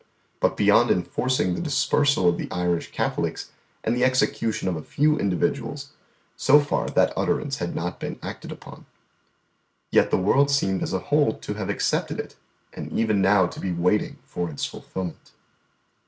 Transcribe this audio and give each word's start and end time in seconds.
But 0.39 0.57
beyond 0.57 0.89
enforcing 0.89 1.53
the 1.53 1.61
dispersal 1.61 2.27
of 2.27 2.39
the 2.39 2.49
Irish 2.49 2.89
Catholics, 2.91 3.51
and 3.83 3.95
the 3.95 4.03
execution 4.03 4.67
of 4.67 4.75
a 4.75 4.81
few 4.81 5.15
individuals, 5.19 5.91
so 6.35 6.59
far 6.59 6.87
that 6.87 7.13
utterance 7.15 7.57
had 7.57 7.75
not 7.75 7.99
been 7.99 8.17
acted 8.23 8.51
upon. 8.51 8.87
Yet 9.91 10.09
the 10.09 10.17
world 10.17 10.49
seemed 10.49 10.81
as 10.81 10.91
a 10.93 10.97
whole 11.13 11.33
to 11.35 11.53
have 11.53 11.69
accepted 11.69 12.19
it, 12.19 12.35
and 12.73 12.91
even 12.91 13.21
now 13.21 13.45
to 13.45 13.59
be 13.59 13.71
waiting 13.71 14.17
for 14.25 14.49
its 14.49 14.65
fulfilment. 14.65 15.33